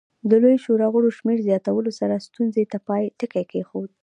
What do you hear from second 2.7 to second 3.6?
ته پای ټکی